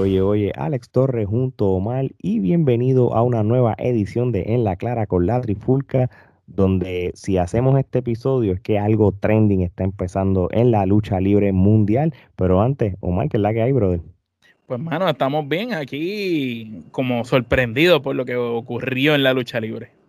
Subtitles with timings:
[0.00, 4.64] oye, oye, Alex Torres junto a Omar y bienvenido a una nueva edición de En
[4.64, 6.10] la Clara con la Trifulca,
[6.46, 11.52] donde si hacemos este episodio es que algo trending está empezando en la lucha libre
[11.52, 12.14] mundial.
[12.34, 14.00] Pero antes, Omar, ¿qué es la que hay, brother?
[14.66, 19.99] Pues, mano, estamos bien aquí, como sorprendidos por lo que ocurrió en la lucha libre.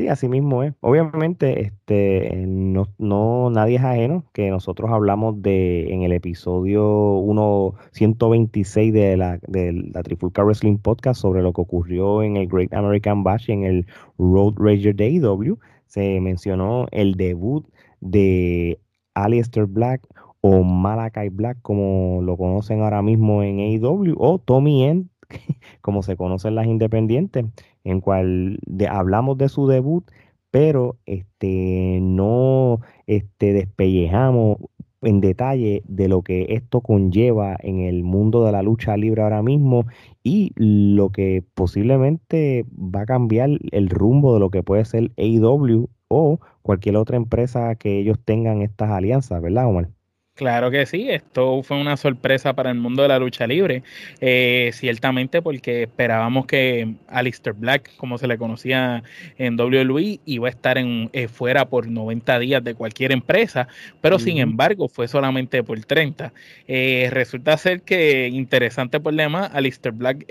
[0.00, 0.72] Sí, así mismo es.
[0.80, 7.74] Obviamente, este, no, no, nadie es ajeno que nosotros hablamos de en el episodio 1,
[7.92, 12.72] 126 de la, de la Trifulca Wrestling Podcast sobre lo que ocurrió en el Great
[12.72, 13.86] American Bash en el
[14.16, 15.58] Road Rager de AEW.
[15.84, 17.68] Se mencionó el debut
[18.00, 18.80] de
[19.12, 20.00] Aleister Black
[20.40, 25.10] o Malakai Black, como lo conocen ahora mismo en AEW, o Tommy End,
[25.80, 27.46] como se conocen las independientes
[27.84, 28.58] en cual
[28.88, 30.04] hablamos de su debut,
[30.50, 34.58] pero este, no este, despellejamos
[35.02, 39.42] en detalle de lo que esto conlleva en el mundo de la lucha libre ahora
[39.42, 39.86] mismo
[40.22, 45.88] y lo que posiblemente va a cambiar el rumbo de lo que puede ser AEW
[46.08, 49.90] o cualquier otra empresa que ellos tengan estas alianzas, ¿verdad, Omar?
[50.36, 53.82] Claro que sí, esto fue una sorpresa para el mundo de la lucha libre,
[54.22, 59.02] eh, ciertamente porque esperábamos que Alistair Black, como se le conocía
[59.36, 63.68] en WWE, iba a estar en, eh, fuera por 90 días de cualquier empresa,
[64.00, 66.32] pero sin embargo fue solamente por 30.
[66.66, 70.24] Eh, resulta ser que, interesante por demás, Alistair Black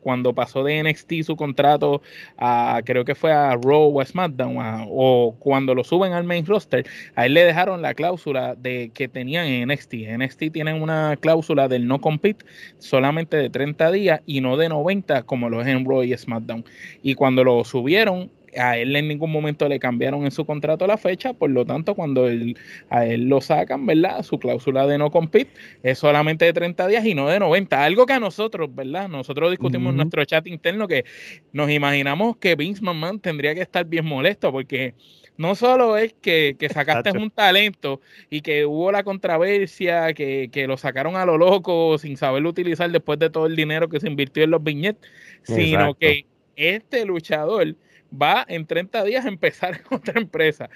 [0.00, 2.02] cuando pasó de NXT su contrato
[2.36, 4.56] a, creo que fue a Raw o a SmackDown,
[4.88, 9.06] o cuando lo suben al main roster, a él le dejaron la cláusula de que
[9.08, 9.94] tenían en NXT.
[10.18, 12.44] NXT tienen una cláusula del no compete
[12.78, 16.64] solamente de 30 días y no de 90 como lo es en Raw y SmackDown.
[17.02, 20.96] Y cuando lo subieron, a él en ningún momento le cambiaron en su contrato la
[20.96, 22.56] fecha, por lo tanto, cuando él,
[22.90, 24.22] a él lo sacan, ¿verdad?
[24.22, 27.82] Su cláusula de no compete es solamente de 30 días y no de 90.
[27.82, 29.08] Algo que a nosotros, ¿verdad?
[29.08, 31.04] Nosotros discutimos en nuestro chat interno que
[31.52, 34.94] nos imaginamos que Vince McMahon tendría que estar bien molesto porque
[35.36, 38.00] no solo es que, sacaste un talento
[38.30, 43.18] y que hubo la controversia, que, lo sacaron a lo loco sin saberlo utilizar después
[43.18, 45.10] de todo el dinero que se invirtió en los viñetes,
[45.42, 46.26] sino que
[46.56, 47.74] este luchador
[48.20, 50.68] va en 30 días a empezar con otra empresa.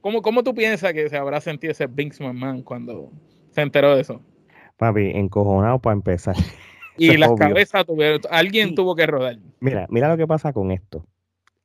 [0.00, 3.12] cómo, tú piensas que se habrá sentido ese Vince McMahon cuando
[3.50, 4.22] se enteró de eso?
[4.76, 6.36] Papi, encojonado para empezar.
[6.98, 9.38] Y las cabezas tuvieron, alguien tuvo que rodar.
[9.60, 11.06] Mira, mira lo que pasa con esto.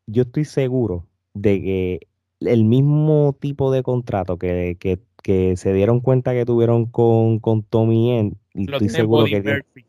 [0.05, 1.05] Yo estoy seguro
[1.41, 1.99] de que
[2.39, 4.99] el mismo tipo de contrato que, que,
[5.57, 9.85] se dieron cuenta que tuvieron con, con Tommy End, estoy seguro que Murphy.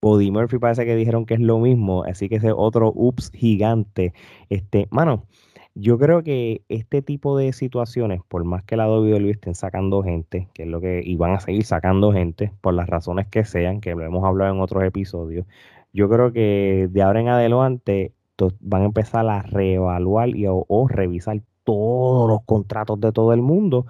[0.00, 4.14] Body Murphy parece que dijeron que es lo mismo, así que ese otro ups gigante.
[4.48, 5.26] Este, mano,
[5.74, 10.48] yo creo que este tipo de situaciones, por más que la WWE estén sacando gente,
[10.54, 13.80] que es lo que, y van a seguir sacando gente, por las razones que sean,
[13.80, 15.46] que lo hemos hablado en otros episodios,
[15.92, 18.12] yo creo que de ahora en adelante
[18.60, 23.86] van a empezar a reevaluar y o, revisar todos los contratos de todo el mundo,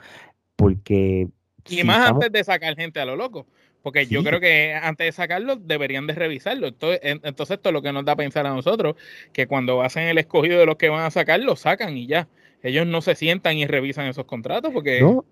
[0.57, 1.29] porque...
[1.69, 3.47] Y más antes de sacar gente a lo loco,
[3.83, 6.69] porque yo creo que antes de sacarlo deberían de revisarlo.
[6.69, 8.97] Entonces, entonces esto es lo que nos da a pensar a nosotros,
[9.33, 12.27] que cuando hacen el escogido de los que van a sacar, lo sacan y ya
[12.63, 15.01] ellos no se sientan y revisan esos contratos porque...
[15.01, 15.25] No,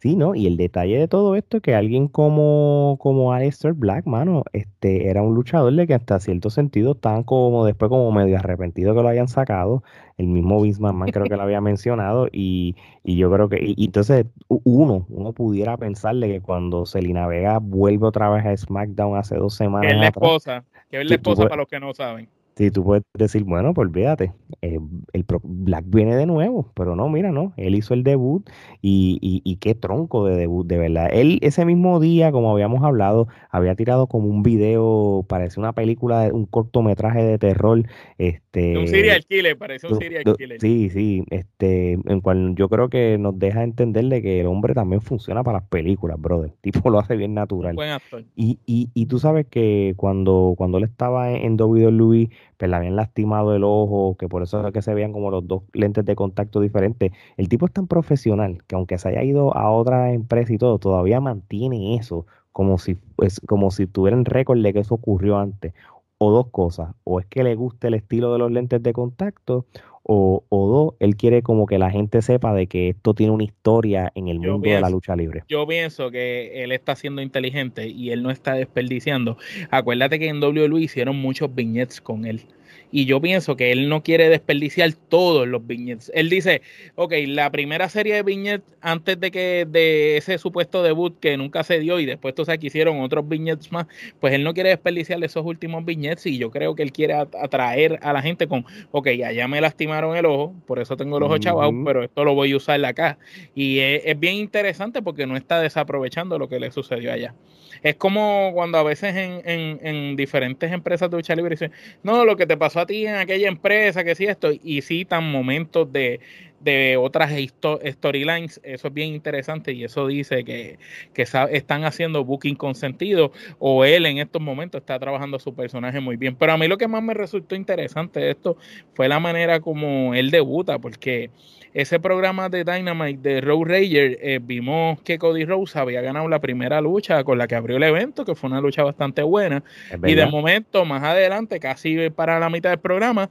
[0.00, 4.06] sí, no, y el detalle de todo esto es que alguien como, como Aleister Black,
[4.06, 8.36] mano, este, era un luchador de que hasta cierto sentido estaban como después como medio
[8.36, 9.84] arrepentido que lo hayan sacado,
[10.18, 13.84] el mismo Vince McMahon creo que lo había mencionado y, y yo creo que, y,
[13.84, 19.36] entonces uno, uno pudiera pensarle que cuando Selina Vega vuelve otra vez a SmackDown hace
[19.36, 19.88] dos semanas.
[19.88, 22.84] Que es la esposa, que es la esposa para los que no saben Sí, tú
[22.84, 24.78] puedes decir, bueno, pues olvídate, eh,
[25.14, 28.48] el Black viene de nuevo, pero no, mira, no, él hizo el debut
[28.82, 31.08] y, y, qué tronco de debut, de verdad.
[31.12, 36.28] Él ese mismo día, como habíamos hablado, había tirado como un video, parece una película,
[36.30, 37.84] un cortometraje de terror.
[38.18, 40.60] Este, un serial killer, parece un serial killer.
[40.60, 44.74] Sí, sí, este, en cual yo creo que nos deja entender de que el hombre
[44.74, 46.50] también funciona para las películas, brother.
[46.50, 47.74] El tipo lo hace bien natural.
[47.74, 48.24] buen actor.
[48.36, 52.30] Y, y, y tú sabes que cuando, cuando él estaba en, en WWE,
[52.62, 55.48] pues le habían lastimado el ojo, que por eso es que se veían como los
[55.48, 57.10] dos lentes de contacto diferentes.
[57.36, 60.78] El tipo es tan profesional que aunque se haya ido a otra empresa y todo,
[60.78, 65.74] todavía mantiene eso como si, pues, como si tuvieran récord de que eso ocurrió antes.
[66.18, 69.66] O dos cosas, o es que le guste el estilo de los lentes de contacto,
[70.04, 73.44] o, o, dos, él quiere como que la gente sepa de que esto tiene una
[73.44, 75.44] historia en el mundo de la lucha libre.
[75.48, 79.36] Yo pienso que él está siendo inteligente y él no está desperdiciando.
[79.70, 82.42] Acuérdate que en WWE hicieron muchos viñetes con él
[82.90, 86.10] Y yo pienso que él no quiere desperdiciar todos los viñetes.
[86.14, 86.62] Él dice,
[86.94, 91.64] ok, la primera serie de viñetes antes de que de ese supuesto debut que nunca
[91.64, 93.86] se dio y después tú sabes que hicieron otros viñetes más,
[94.20, 97.98] pues él no quiere desperdiciar esos últimos viñetes y yo creo que él quiere atraer
[98.02, 101.38] a la gente con, ok, allá me lastimaron el ojo, por eso tengo el ojo
[101.38, 103.18] chavado, pero esto lo voy a usar acá.
[103.54, 107.34] Y es, es bien interesante porque no está desaprovechando lo que le sucedió allá.
[107.82, 111.72] Es como cuando a veces en, en, diferentes empresas de lucha libre dicen,
[112.02, 115.24] no, lo que te pasó a ti en aquella empresa, que sí esto, y citan
[115.24, 116.20] momentos de,
[116.62, 120.78] de otras storylines, eso es bien interesante y eso dice que,
[121.12, 126.00] que están haciendo booking con sentido o él en estos momentos está trabajando su personaje
[126.00, 126.36] muy bien.
[126.36, 128.56] Pero a mí lo que más me resultó interesante de esto
[128.94, 131.30] fue la manera como él debuta, porque
[131.74, 136.38] ese programa de Dynamite de Road Rager, eh, vimos que Cody Rose había ganado la
[136.38, 139.64] primera lucha con la que abrió el evento, que fue una lucha bastante buena.
[140.04, 143.30] Y de momento, más adelante, casi para la mitad del programa,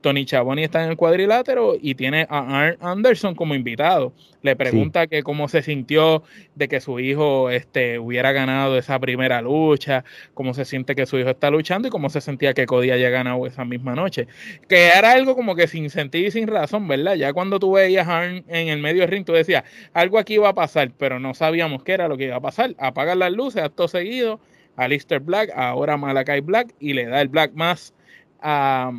[0.00, 4.12] Tony Chaboni está en el cuadrilátero y tiene a Arn Anderson como invitado.
[4.42, 6.22] Le pregunta que cómo se sintió
[6.54, 10.04] de que su hijo este, hubiera ganado esa primera lucha,
[10.34, 13.10] cómo se siente que su hijo está luchando y cómo se sentía que Cody haya
[13.10, 14.28] ganado esa misma noche.
[14.68, 17.14] Que era algo como que sin sentido y sin razón, ¿verdad?
[17.14, 20.34] Ya cuando tú veías a Arn en el medio del ring, tú decías, algo aquí
[20.34, 22.74] iba a pasar, pero no sabíamos qué era lo que iba a pasar.
[22.78, 24.38] Apagan las luces, acto seguido,
[24.76, 27.92] a Lister Black, ahora Malakai Black, y le da el Black más
[28.40, 28.92] a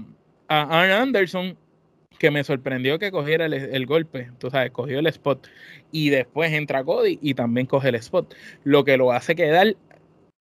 [0.49, 1.57] a Arn Anderson,
[2.17, 5.47] que me sorprendió que cogiera el, golpe, tú sabes, cogió el spot
[5.91, 8.35] y después entra Cody y también coge el spot,
[8.65, 9.75] lo que lo hace quedar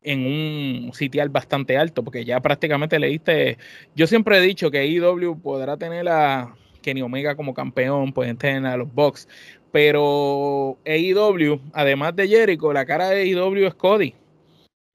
[0.02, 3.58] en un sitial bastante alto, porque ya prácticamente le diste,
[3.94, 8.66] yo siempre he dicho que IW podrá tener a Kenny Omega como campeón, pueden tener
[8.66, 9.28] a los Bucks,
[9.70, 14.14] pero AEW, además de Jericho, la cara de AEW es Cody.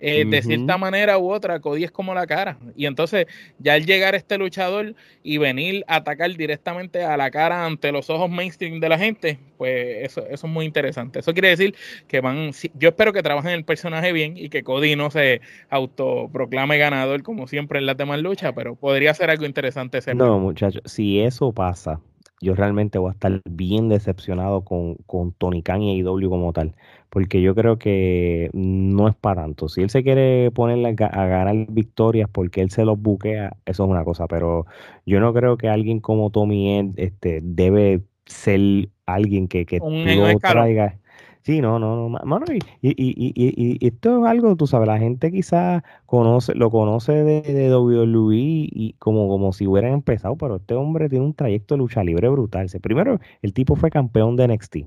[0.06, 2.58] Eh, de cierta manera u otra, Cody es como la cara.
[2.76, 3.26] Y entonces,
[3.58, 8.10] ya al llegar este luchador y venir a atacar directamente a la cara ante los
[8.10, 11.20] ojos mainstream de la gente, pues eso, eso es muy interesante.
[11.20, 11.74] Eso quiere decir
[12.10, 15.40] que van, yo espero que trabajen el personaje bien y que Cody no se
[15.70, 20.00] autoproclame ganador como siempre en las demás luchas, pero podría ser algo interesante.
[20.00, 22.02] Ese no, muchachos, si eso pasa,
[22.42, 26.76] yo realmente voy a estar bien decepcionado con, con Tony Khan y AEW como tal,
[27.14, 29.70] porque yo creo que no es para tanto.
[29.70, 33.90] Si él se quiere ponerle a, ganar victorias porque él se los buquea, eso es
[33.92, 34.66] una cosa, pero
[35.06, 40.40] yo no creo que alguien como Tommy Ed este, debe ser alguien que, que lo
[40.40, 40.98] traiga.
[41.44, 44.98] Sí, no, no, no, mano, y, y, y, y, esto es algo, tú sabes, la
[44.98, 50.56] gente quizás conoce, lo conoce de, de WWE y como, como si hubieran empezado, pero
[50.56, 52.66] este hombre tiene un trayecto de lucha libre brutal.
[52.82, 54.78] Primero, el tipo fue campeón de NXT.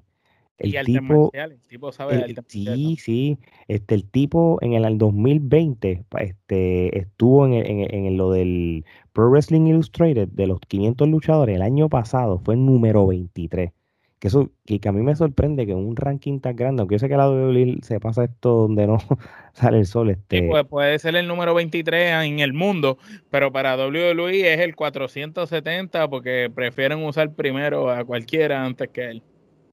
[0.58, 3.38] El y tipo, el tipo sabe el, Sí, sí.
[3.69, 9.67] Este, el tipo en el 2020 este, estuvo en, en, en, lo del Pro Wrestling
[9.67, 11.56] Illustrated de los 500 luchadores.
[11.56, 13.73] El año pasado fue el número 23
[14.19, 17.09] que eso que, a mí me sorprende que un ranking tan grande, aunque yo sé
[17.09, 18.99] que la WWE se pasa esto donde no
[19.52, 20.11] sale el sol.
[20.11, 20.49] Este...
[20.64, 22.99] puede, ser el número 23 en el mundo,
[23.31, 29.23] pero para WWE es el 470 porque prefieren usar primero a cualquiera antes que él.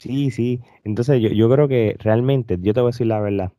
[0.04, 0.60] Sí, sí.
[0.84, 3.54] Entonces yo, yo creo que realmente, yo te voy a decir la verdad,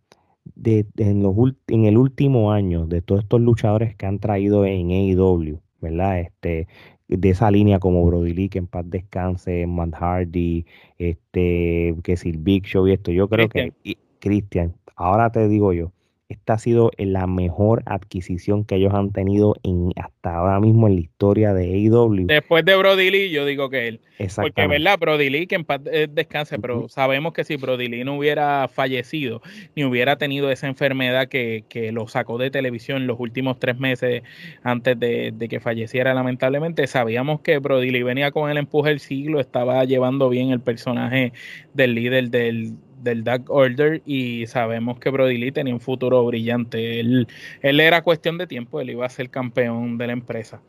[0.54, 1.34] de, en, los,
[1.68, 6.20] en el último año, de todos estos luchadores que han traído en AEW, ¿verdad?
[6.20, 6.68] Este,
[7.08, 10.66] de esa línea como Brody Lee, que en paz descanse, Matt Hardy,
[10.98, 13.10] este, que es el Big Show y esto.
[13.10, 13.72] Yo creo que,
[14.18, 15.92] Cristian, ahora te digo yo,
[16.28, 20.94] esta ha sido la mejor adquisición que ellos han tenido en, hasta ahora mismo en
[20.94, 22.26] la historia de AEW.
[22.26, 24.00] Después de Brody Lee, yo digo que él.
[24.36, 24.98] Porque, ¿verdad?
[24.98, 28.68] Brody Lee, que en paz eh, descanse, pero sabemos que si Brody Lee no hubiera
[28.68, 29.42] fallecido,
[29.76, 34.22] ni hubiera tenido esa enfermedad que, que lo sacó de televisión los últimos tres meses
[34.62, 39.00] antes de, de, que falleciera, lamentablemente, sabíamos que Brody Lee venía con el empuje del
[39.00, 41.32] siglo, estaba llevando bien el personaje
[41.74, 47.00] del líder del del Dark Order y sabemos que Brody Lee tenía un futuro brillante.
[47.00, 47.28] Él,
[47.62, 50.60] él era cuestión de tiempo, él iba a ser campeón de la empresa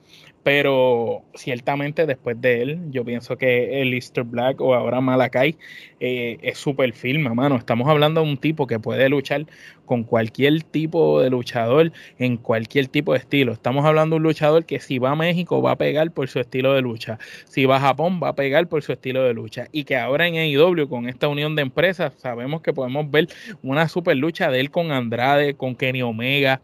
[0.45, 5.57] pero ciertamente después de él, yo pienso que el Easter Black o ahora Malakai
[5.99, 7.55] eh, es súper firme, mano.
[7.55, 9.47] Estamos hablando de un tipo que puede luchar
[9.85, 13.53] con cualquier tipo de luchador en cualquier tipo de estilo.
[13.53, 16.39] Estamos hablando de un luchador que si va a México va a pegar por su
[16.39, 19.67] estilo de lucha, si va a Japón va a pegar por su estilo de lucha
[19.71, 23.29] y que ahora en AEW con esta unión de empresas sabemos que podemos ver
[23.63, 26.61] una super lucha de él con Andrade, con Kenny Omega,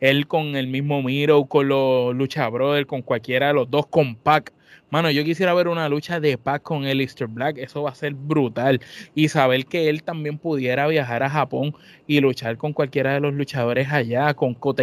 [0.00, 4.16] él con el mismo Miro, con los Lucha Brothers, con cualquier cualquiera los dos con
[4.16, 4.52] Pac.
[4.90, 8.14] Mano, yo quisiera ver una lucha de Pac con Elister Black, eso va a ser
[8.14, 8.80] brutal.
[9.14, 11.72] Y saber que él también pudiera viajar a Japón
[12.06, 14.82] y luchar con cualquiera de los luchadores allá, con Kota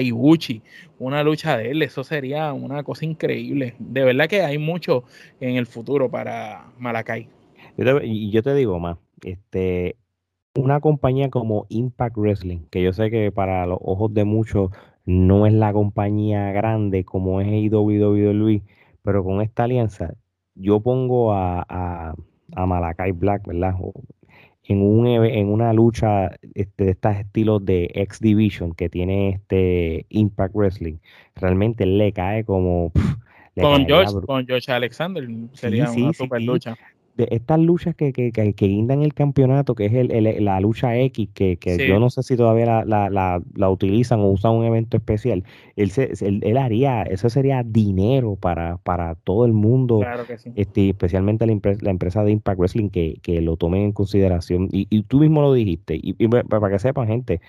[0.99, 3.75] una lucha de él, eso sería una cosa increíble.
[3.77, 5.03] De verdad que hay mucho
[5.41, 7.27] en el futuro para Malakai.
[8.03, 9.97] Y yo te digo más, este,
[10.55, 14.71] una compañía como Impact Wrestling, que yo sé que para los ojos de muchos
[15.09, 18.61] no es la compañía grande como es WWE,
[19.01, 20.13] pero con esta alianza
[20.53, 23.73] yo pongo a, a, Malakai Black, ¿verdad?
[24.65, 30.05] En, un, en una lucha este, de estos estilos de X Division que tiene este
[30.09, 30.97] Impact Wrestling,
[31.35, 32.91] realmente le cae como...
[33.59, 36.77] con, George, con George Alexander sería una super lucha
[37.19, 41.27] de estas luchas que, que, que, guindan el campeonato, que es el, la lucha X,
[41.33, 44.95] que, que yo no sé si todavía la, la, la, utilizan o usan un evento
[44.95, 45.43] especial,
[45.75, 50.01] él, se, él, haría, eso sería dinero para, para todo el mundo,
[50.55, 54.69] este, especialmente la, la, empresa de Impact Wrestling, que, que lo tomen en consideración.
[54.71, 57.41] Y, y tú mismo lo dijiste, y, para que sepan, gente,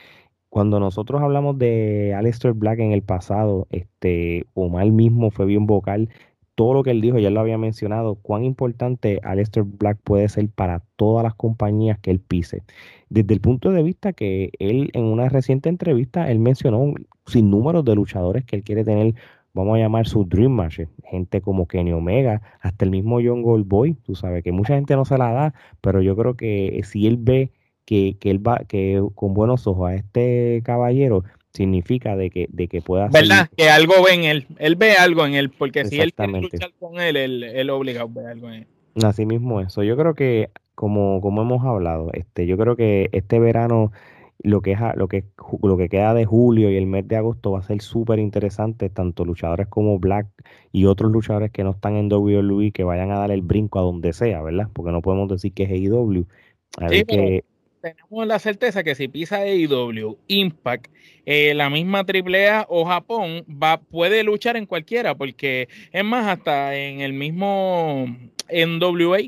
[0.49, 6.09] cuando nosotros hablamos de Aleister Black en el pasado, este, Omar mismo fue bien vocal
[6.61, 10.51] todo lo que él dijo, ya lo había mencionado, cuán importante Aleister Black puede ser
[10.51, 12.65] para todas las compañías que él pise.
[13.09, 16.93] Desde el punto de vista que él en una reciente entrevista, él mencionó
[17.25, 19.15] sin números de luchadores que él quiere tener,
[19.55, 23.95] vamos a llamar su Dream Match, gente como Kenny Omega, hasta el mismo John Goldboy,
[23.95, 27.17] tú sabes que mucha gente no se la da, pero yo creo que si él
[27.17, 27.53] ve
[27.87, 32.69] que, que él va, que con buenos ojos a este caballero, significa de que, de
[32.69, 33.49] que pueda ¿Verdad?
[33.57, 34.47] Que algo ve en él.
[34.59, 38.03] Él ve algo en él, porque si él quiere luchar con él, él, él obliga
[38.03, 38.67] a ver algo en él.
[39.03, 39.83] Así mismo eso.
[39.83, 43.93] Yo creo que, como, como hemos hablado, este, yo creo que este verano
[44.43, 45.25] lo que, es, lo, que,
[45.63, 48.89] lo que queda de julio y el mes de agosto va a ser súper interesante,
[48.89, 50.29] tanto luchadores como Black
[50.73, 53.83] y otros luchadores que no están en WWE que vayan a dar el brinco a
[53.83, 54.69] donde sea, ¿verdad?
[54.73, 56.27] Porque no podemos decir que es AEW.
[56.79, 57.45] A que,
[57.81, 60.91] tenemos la certeza que si pisa AEW, Impact,
[61.27, 66.77] eh, la misma AAA o Japón, va, puede luchar en cualquiera, porque es más, hasta
[66.77, 68.07] en el mismo
[68.49, 69.19] NWA,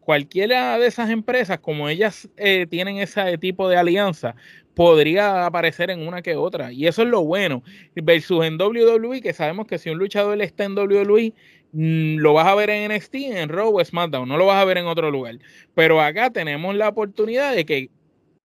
[0.00, 4.34] cualquiera de esas empresas, como ellas eh, tienen ese tipo de alianza,
[4.74, 6.72] podría aparecer en una que otra.
[6.72, 7.62] Y eso es lo bueno.
[7.94, 11.34] Versus en WWE, que sabemos que si un luchador está en WWE,
[11.72, 14.64] mm, lo vas a ver en NXT, en Raw o SmackDown, no lo vas a
[14.64, 15.38] ver en otro lugar.
[15.74, 17.90] Pero acá tenemos la oportunidad de que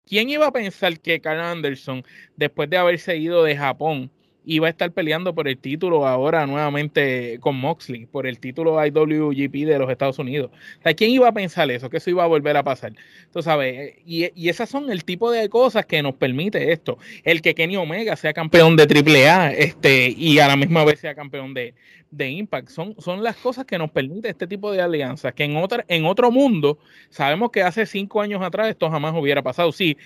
[0.06, 2.04] ¿Quién iba a pensar que Carl Anderson,
[2.36, 4.10] después de haberse ido de Japón,
[4.47, 9.67] iba a estar peleando por el título ahora nuevamente con Moxley, por el título IWGP
[9.67, 10.50] de los Estados Unidos.
[10.97, 11.91] ¿quién iba a pensar eso?
[11.91, 12.93] Que eso iba a volver a pasar.
[13.33, 16.99] Tú sabes, y, y esas son el tipo de cosas que nos permite esto.
[17.25, 21.15] El que Kenny Omega sea campeón de AAA este, y a la misma vez sea
[21.17, 21.75] campeón de,
[22.11, 22.69] de Impact.
[22.69, 26.05] Son, son las cosas que nos permite este tipo de alianzas, que en, otra, en
[26.05, 26.79] otro mundo,
[27.11, 29.73] sabemos que hace cinco años atrás esto jamás hubiera pasado.
[29.73, 29.97] Sí,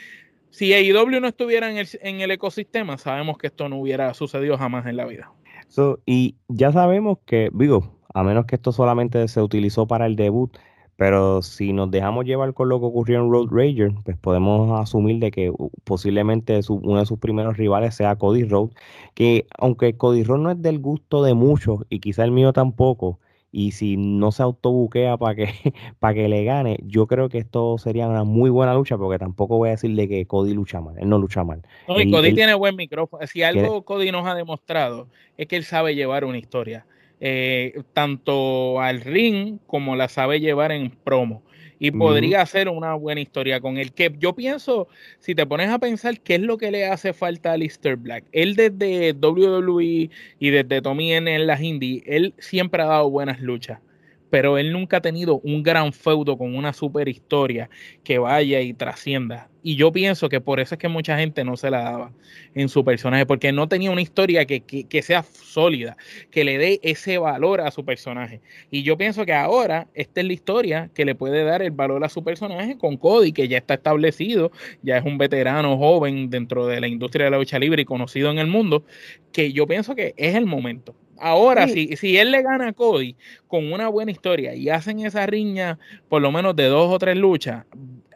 [0.51, 4.59] si AEW no estuviera en el, en el ecosistema, sabemos que esto no hubiera sucedido
[4.59, 5.33] jamás en la vida.
[6.07, 10.57] y ya sabemos que, digo, a menos que esto solamente se utilizó para el debut,
[10.97, 15.19] pero si nos dejamos llevar con lo que ocurrió en Road Rager, pues podemos asumir
[15.19, 15.51] de que
[15.85, 18.71] posiblemente uno de sus primeros rivales sea Cody Road,
[19.15, 23.19] que aunque Cody Road no es del gusto de muchos y quizá el mío tampoco,
[23.53, 25.49] y si no se autobuquea para que,
[25.99, 29.57] para que le gane, yo creo que esto sería una muy buena lucha, porque tampoco
[29.57, 31.63] voy a decirle que Cody lucha mal, él no lucha mal.
[31.89, 33.27] No, Cody tiene buen micrófono.
[33.27, 36.87] Si algo Cody nos ha demostrado es que él sabe llevar una historia,
[37.21, 41.43] eh, tanto al ring como la sabe llevar en promo
[41.81, 43.93] y podría ser una buena historia con él.
[43.93, 44.87] Que yo pienso,
[45.19, 48.25] si te pones a pensar qué es lo que le hace falta a Lister Black,
[48.31, 53.41] él desde WWE y desde Tommy N en las Indies, él siempre ha dado buenas
[53.41, 53.81] luchas
[54.31, 57.69] pero él nunca ha tenido un gran feudo con una super historia
[58.05, 59.49] que vaya y trascienda.
[59.63, 62.13] Y yo pienso que por eso es que mucha gente no se la daba
[62.55, 65.97] en su personaje, porque no tenía una historia que, sea sólida,
[66.31, 68.41] que le dé ese valor a su personaje.
[68.71, 72.05] Y yo pienso que ahora esta es la historia que le puede dar el valor
[72.05, 74.51] a su personaje con Cody, que ya está establecido,
[74.83, 78.31] ya es un veterano joven dentro de la industria de la lucha libre y conocido
[78.31, 78.85] en el mundo,
[79.33, 80.95] que yo pienso que es el momento.
[81.21, 83.15] Ahora, si, si él le gana a Cody
[83.47, 87.17] con una buena historia y hacen esa riña por lo menos de dos o tres
[87.17, 87.65] luchas,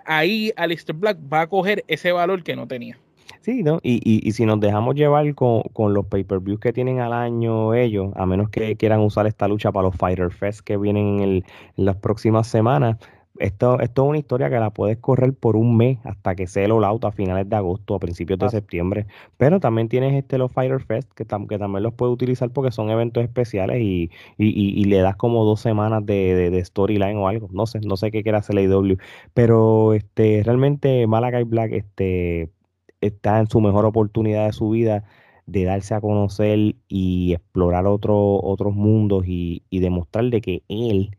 [0.06, 2.98] ahí Alistair Black va a coger ese valor que no tenía.
[3.40, 3.78] Sí, ¿no?
[3.82, 7.74] Y, y, y si nos dejamos llevar con, con los pay-per-views que tienen al año
[7.74, 11.20] ellos, a menos que quieran usar esta lucha para los Fighter Fest que vienen en,
[11.20, 11.44] el,
[11.76, 12.96] en las próximas semanas,
[13.38, 16.64] esto, esto es una historia que la puedes correr por un mes hasta que sea
[16.64, 19.06] el all out a finales de agosto, a principios de septiembre.
[19.36, 22.90] Pero también tienes este los Fighter Fest, que, que también los puedes utilizar porque son
[22.90, 27.48] eventos especiales y, y, le das como dos semanas de, de, storyline o algo.
[27.52, 28.98] No sé, no sé qué quiera hacer la IW.
[29.34, 32.50] Pero este, realmente Malakai Black este,
[33.00, 35.04] está en su mejor oportunidad de su vida
[35.46, 41.16] de darse a conocer y explorar otro, otros mundos y, y demostrar de que él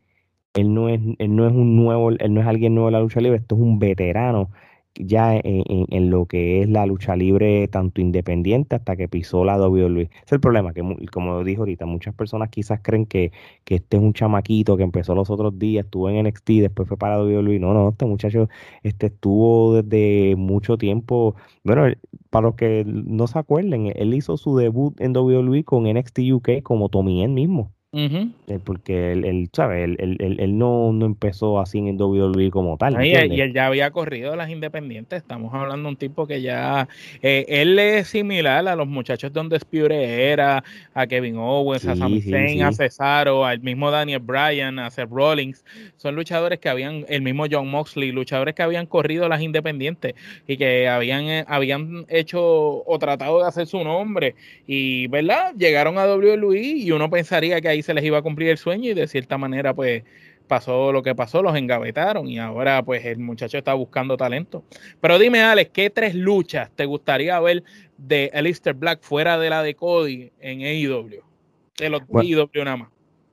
[0.56, 3.00] él no es, él no es un nuevo, él no es alguien nuevo de la
[3.00, 4.50] lucha libre, esto es un veterano
[4.98, 10.02] ya en, lo que es la lucha libre tanto independiente hasta que pisó la WWE.
[10.02, 10.82] Ese es el problema, que
[11.12, 13.32] como dijo ahorita, muchas personas quizás creen que,
[13.64, 16.96] que este es un chamaquito que empezó los otros días, estuvo en NXT, después fue
[16.96, 17.58] para WWE.
[17.58, 18.48] No, no, este muchacho
[18.82, 21.36] este, estuvo desde mucho tiempo.
[21.64, 21.86] Bueno,
[22.30, 26.62] para los que no se acuerden, él hizo su debut en WWE con NXT UK
[26.62, 27.72] como Tommy End mismo.
[27.98, 29.84] Eh, porque él, él ¿sabe?
[29.84, 33.02] Él, él, no, no, empezó así en WWE como tal.
[33.02, 35.22] y, él ya había corrido las independientes.
[35.22, 36.88] Estamos hablando de un tipo que ya.
[37.22, 40.62] Eh, él es similar a los muchachos donde Spure era,
[40.92, 45.64] a Kevin Owens, a Sami Zayn, a Cesaro, al mismo Daniel Bryan, a Seth Rollins.
[45.96, 50.14] Son luchadores que habían, el mismo John Moxley, luchadores que habían corrido las independientes
[50.46, 54.34] y que habían, eh, habían hecho o tratado de hacer su nombre.
[54.66, 55.54] Y, ¿verdad?
[55.56, 58.90] Llegaron a WWE y uno pensaría que ahí se les iba a cumplir el sueño
[58.90, 60.02] y de cierta manera pues
[60.46, 64.64] pasó lo que pasó, los engavetaron y ahora pues el muchacho está buscando talento.
[65.00, 67.64] Pero dime Alex, ¿qué tres luchas te gustaría ver
[67.96, 71.22] de Alistair Black fuera de la de Cody en AEW?
[71.78, 72.88] De los AEW nada más.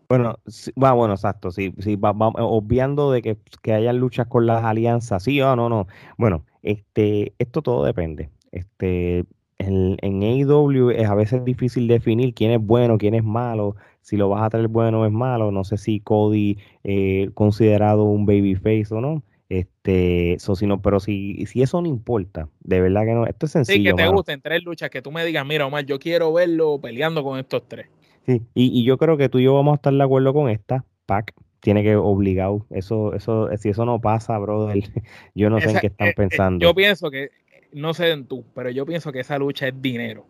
[0.10, 0.38] Bueno,
[0.82, 5.24] va, bueno, exacto, sí, sí, va, obviando de que, que haya luchas con las alianzas,
[5.24, 5.88] sí o no, no.
[6.18, 8.30] Bueno, este, esto todo depende.
[8.52, 9.26] Este,
[9.58, 14.18] en, en AEW es a veces difícil definir quién es bueno, quién es malo si
[14.18, 15.52] lo vas a traer bueno o es malo.
[15.52, 19.24] No sé si Cody eh, considerado un babyface o no.
[19.50, 23.52] Este, eso si pero si, si eso no importa, de verdad que no, esto es
[23.52, 23.92] sencillo.
[23.92, 26.80] Sí, que te gusten tres luchas, que tú me digas, mira, Omar, yo quiero verlo
[26.82, 27.88] peleando con estos tres.
[28.26, 30.86] Sí, y, yo creo que tú y yo vamos a estar de acuerdo con esta.
[31.06, 32.66] Pac tiene que obligado.
[32.72, 34.84] Eso, eso, si eso no pasa, brother,
[35.36, 36.64] yo no sé en qué están eh, eh, pensando.
[36.64, 37.30] yo pienso que,
[37.74, 40.26] no sé en tú, pero yo pienso que esa lucha es dinero.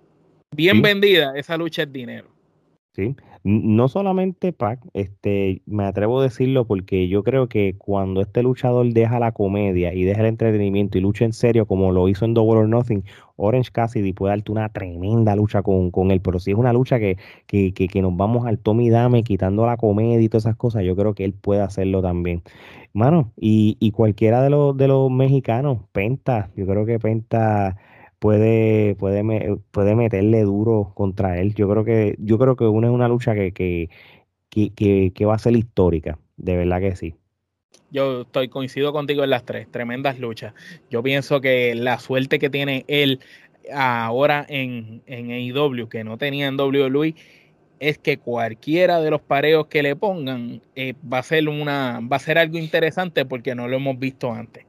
[0.55, 2.32] Bien vendida, esa lucha es dinero.
[2.95, 8.43] Sí, no solamente Pac, este, me atrevo a decirlo porque yo creo que cuando este
[8.43, 12.23] luchador deja la comedia y deja el entretenimiento y lucha en serio como lo hizo
[12.25, 13.03] en Double or Nothing,
[13.35, 16.99] Orange Cassidy puede darte una tremenda lucha con, con él, pero si es una lucha
[16.99, 20.55] que, que, que, que nos vamos al Tommy Dame quitando la comedia y todas esas
[20.55, 22.43] cosas, yo creo que él puede hacerlo también.
[22.93, 27.77] Mano, y, y cualquiera de los, de los mexicanos, Penta, yo creo que Penta
[28.23, 31.53] puede, puede, puede meterle duro contra él.
[31.55, 33.89] Yo creo que, yo creo que una es una lucha que, que,
[34.49, 37.15] que, que, va a ser histórica, de verdad que sí.
[37.91, 40.53] Yo estoy coincido contigo en las tres, tremendas luchas.
[40.89, 43.19] Yo pienso que la suerte que tiene él
[43.73, 47.15] ahora en, en AEW, que no tenía en WWE,
[47.81, 52.15] es que cualquiera de los pareos que le pongan eh, va a ser una, va
[52.15, 54.63] a ser algo interesante porque no lo hemos visto antes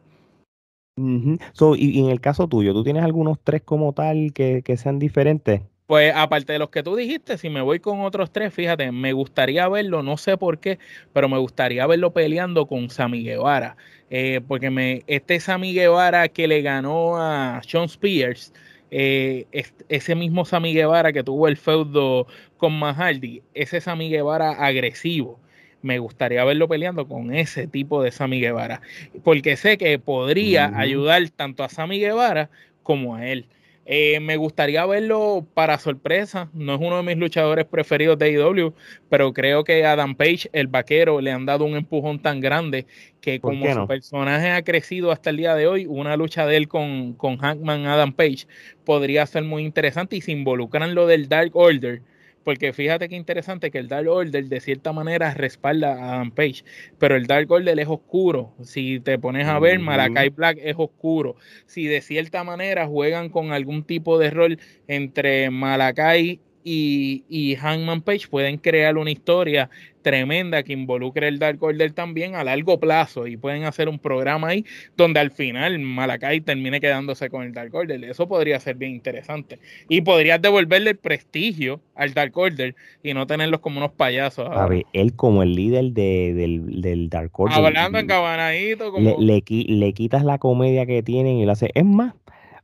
[0.97, 5.63] y, en el caso tuyo, ¿tú tienes algunos tres como tal que, sean diferentes?
[5.87, 9.13] Pues aparte de los que tú dijiste, si me voy con otros tres, fíjate, me
[9.13, 10.79] gustaría verlo, no sé por qué,
[11.13, 13.77] pero me gustaría verlo peleando con Sammy Guevara.
[14.09, 18.55] Eh, porque me, este Sammy Guevara que le ganó a Sean Spears,
[18.91, 19.47] eh,
[19.89, 22.27] ese mismo Sammy Guevara que tuvo el feudo
[22.57, 25.39] con Mahaldi, ese Sammy Guevara agresivo
[25.85, 28.81] me gustaría verlo peleando con ese tipo de Sammy Guevara,
[29.23, 32.49] porque sé que podría ayudar tanto a Sammy Guevara
[32.83, 33.47] como a él.
[33.87, 36.49] Eh, me gustaría verlo para sorpresa.
[36.55, 38.73] No es uno de mis luchadores preferidos de AEW,
[39.11, 42.87] pero creo que Adam Page, el vaquero, le han dado un empujón tan grande
[43.21, 46.67] que como su personaje ha crecido hasta el día de hoy, una lucha de él
[46.67, 48.47] con, con Hackman Adam Page
[48.87, 52.01] podría ser muy interesante y se involucran lo del Dark Order
[52.45, 56.65] porque fíjate qué interesante que el Dark Order de cierta manera respalda a Adam Page,
[56.99, 58.53] pero el Dark Order es oscuro.
[58.63, 61.37] Si te pones a ver, Malakai Black es oscuro.
[61.67, 68.01] Si de cierta manera juegan con algún tipo de rol entre Malakai y, y Hangman
[68.01, 69.71] Page pueden crear una historia
[70.05, 74.49] tremenda que involucre el Dark Order también a largo plazo y pueden hacer un programa
[74.49, 74.65] ahí
[74.97, 78.05] donde al final Malakai termine quedándose con el Dark Order.
[78.05, 79.59] Eso podría ser bien interesante.
[79.89, 84.49] Y podrías devolverle el prestigio al Dark Order y no tenerlos como unos payasos.
[84.53, 87.59] A ver, él como el líder del, del Dark Order.
[87.59, 88.93] Hablando en cabanadito.
[88.93, 89.17] Como...
[89.19, 91.71] Le, le, quitas la comedia que tienen y lo hace.
[91.75, 92.15] Es más,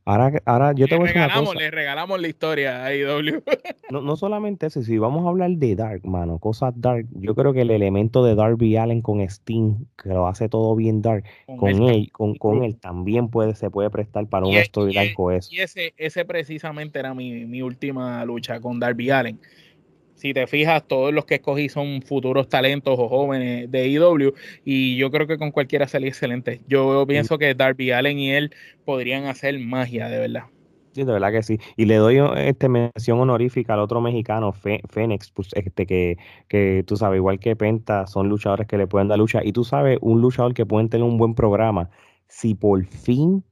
[0.05, 1.59] Ahora, ahora yo te voy a decir una cosa.
[1.59, 3.43] Le regalamos la historia a IW.
[3.91, 7.51] No, no solamente eso, si vamos a hablar de Dark, mano, cosas Dark, yo creo
[7.51, 11.25] que el elemento de Darby Allen con Sting, que lo hace todo bien Dark,
[11.57, 15.49] con, él, con, con él también puede, se puede prestar para un storyline coeso.
[15.51, 19.41] Y ese, ese precisamente era mi, mi última lucha con Darby Allen
[20.21, 24.95] si te fijas, todos los que escogí son futuros talentos o jóvenes de IW y
[24.95, 26.61] yo creo que con cualquiera salí excelente.
[26.67, 28.53] Yo pienso que Darby Allen y él
[28.85, 30.43] podrían hacer magia, de verdad.
[30.93, 31.59] Sí, de verdad que sí.
[31.75, 36.97] Y le doy este mención honorífica al otro mexicano, Fénix, pues, este que, que tú
[36.97, 39.41] sabes, igual que Penta, son luchadores que le pueden dar lucha.
[39.43, 41.89] Y tú sabes, un luchador que pueden tener un buen programa,
[42.27, 43.43] si por fin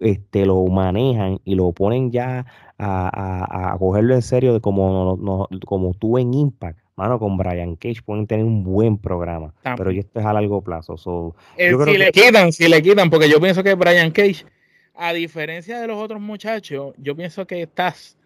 [0.00, 2.46] este, lo manejan y lo ponen ya
[2.78, 8.02] a, cogerlo en serio de como, no, como tú en Impact, mano, con Brian Cage
[8.04, 11.34] pueden tener un buen programa, pero esto es a largo plazo.
[11.56, 14.46] Eh, si le quitan, si le quitan, porque yo pienso que Brian Cage,
[14.94, 18.16] a diferencia de los otros muchachos, yo pienso que Taz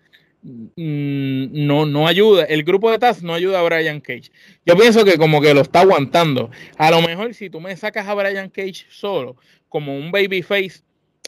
[0.42, 4.30] mm, no, no ayuda, el grupo de Taz no ayuda a Brian Cage.
[4.64, 6.50] Yo pienso que como que lo está aguantando.
[6.78, 9.36] A lo mejor si tú me sacas a Brian Cage solo,
[9.68, 10.82] como un babyface,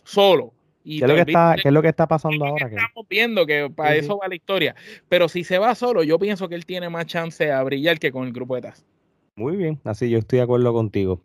[0.06, 0.52] solo.
[0.84, 2.68] Y ¿Qué, es lo que está, ¿Qué es lo que está pasando ahora?
[2.68, 4.76] Estamos viendo que para eso va la historia.
[5.08, 8.12] Pero si se va solo, yo pienso que él tiene más chance a brillar que
[8.12, 8.86] con el grupo de Taz.
[9.34, 11.20] Muy bien, así yo estoy de acuerdo contigo.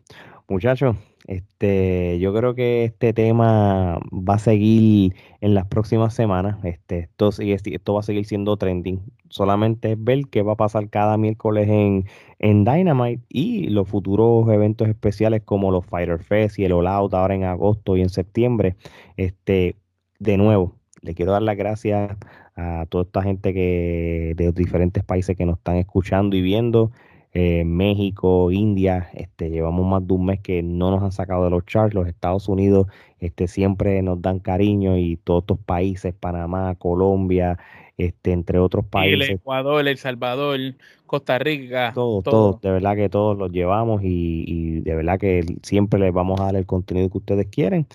[0.48, 6.64] Muchachos, este, yo creo que este tema va a seguir en las próximas semanas.
[6.64, 9.00] Este, esto, esto va a seguir siendo trending.
[9.28, 12.06] Solamente es ver qué va a pasar cada miércoles en,
[12.38, 17.14] en Dynamite y los futuros eventos especiales como los Fighter Fest y el All Out
[17.14, 18.76] ahora en agosto y en septiembre.
[19.16, 19.76] Este,
[20.18, 22.16] de nuevo, le quiero dar las gracias
[22.56, 26.92] a toda esta gente que de diferentes países que nos están escuchando y viendo.
[27.34, 31.50] Eh, México, India, este, llevamos más de un mes que no nos han sacado de
[31.50, 32.88] los charts, los Estados Unidos
[33.22, 37.56] este, siempre nos dan cariño y todos estos países, Panamá, Colombia,
[37.96, 39.30] este, entre otros países.
[39.30, 40.58] El Ecuador, El Salvador,
[41.06, 41.92] Costa Rica.
[41.94, 46.12] Todos, todos, de verdad que todos los llevamos y, y, de verdad que siempre les
[46.12, 47.86] vamos a dar el contenido que ustedes quieren.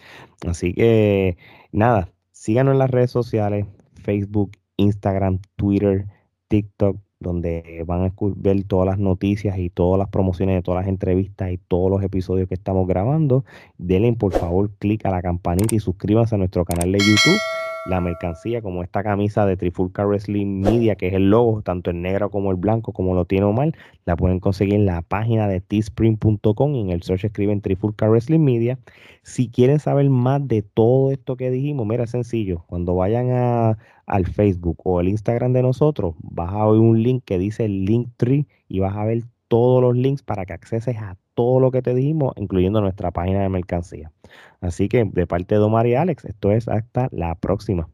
[0.48, 1.38] Así que
[1.72, 3.66] nada, síganos en las redes sociales,
[4.02, 6.06] Facebook, Instagram, Twitter,
[6.48, 10.90] TikTok, donde van a ver todas las noticias y todas las promociones de todas las
[10.90, 13.44] entrevistas y todos los episodios que estamos grabando.
[13.78, 17.40] Denle por favor clic a la campanita y suscríbanse a nuestro canal de YouTube
[17.88, 22.02] la mercancía, como esta camisa de Trifulca Wrestling Media, que es el logo, tanto el
[22.02, 23.72] negro como el blanco, como lo tiene Omar,
[24.06, 28.42] la pueden conseguir en la página de teespring.com y en el search escriben Trifulca Wrestling
[28.42, 28.78] Media.
[29.24, 34.26] Si quieren saber más de todo esto que dijimos, mira, sencillo, cuando vayan a, al
[34.26, 38.80] Facebook o el Instagram de nosotros, vas a ver un link que dice Linktree y
[38.80, 42.34] vas a ver todos los links para que acceses a todo lo que te dijimos,
[42.36, 44.12] incluyendo nuestra página de mercancía.
[44.60, 47.88] Así que de parte de Omar y Alex, esto es hasta la próxima.